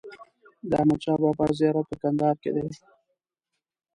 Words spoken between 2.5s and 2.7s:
دی.